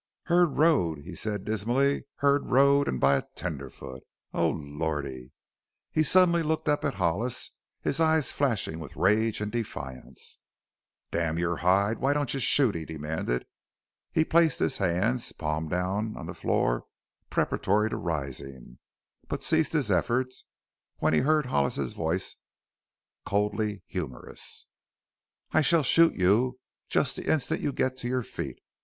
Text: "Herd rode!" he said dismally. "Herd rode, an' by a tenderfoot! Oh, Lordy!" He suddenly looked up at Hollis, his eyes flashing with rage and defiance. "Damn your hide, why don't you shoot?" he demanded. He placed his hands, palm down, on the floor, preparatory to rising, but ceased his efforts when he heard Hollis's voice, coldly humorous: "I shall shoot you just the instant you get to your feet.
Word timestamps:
"Herd 0.23 0.57
rode!" 0.57 1.03
he 1.03 1.13
said 1.13 1.45
dismally. 1.45 2.05
"Herd 2.15 2.47
rode, 2.47 2.87
an' 2.87 2.97
by 2.97 3.17
a 3.17 3.21
tenderfoot! 3.35 4.01
Oh, 4.33 4.49
Lordy!" 4.49 5.31
He 5.91 6.01
suddenly 6.01 6.41
looked 6.41 6.67
up 6.67 6.83
at 6.83 6.95
Hollis, 6.95 7.51
his 7.81 7.99
eyes 7.99 8.31
flashing 8.31 8.79
with 8.79 8.95
rage 8.95 9.41
and 9.41 9.51
defiance. 9.51 10.39
"Damn 11.11 11.37
your 11.37 11.57
hide, 11.57 11.99
why 11.99 12.13
don't 12.15 12.33
you 12.33 12.39
shoot?" 12.39 12.73
he 12.73 12.83
demanded. 12.83 13.45
He 14.11 14.25
placed 14.25 14.57
his 14.57 14.79
hands, 14.79 15.31
palm 15.33 15.69
down, 15.69 16.17
on 16.17 16.25
the 16.25 16.33
floor, 16.33 16.85
preparatory 17.29 17.91
to 17.91 17.97
rising, 17.97 18.79
but 19.27 19.43
ceased 19.43 19.73
his 19.73 19.91
efforts 19.91 20.45
when 20.97 21.13
he 21.13 21.19
heard 21.19 21.45
Hollis's 21.45 21.93
voice, 21.93 22.37
coldly 23.23 23.83
humorous: 23.85 24.65
"I 25.51 25.61
shall 25.61 25.83
shoot 25.83 26.15
you 26.15 26.57
just 26.89 27.17
the 27.17 27.29
instant 27.31 27.61
you 27.61 27.71
get 27.71 27.97
to 27.97 28.07
your 28.07 28.23
feet. 28.23 28.57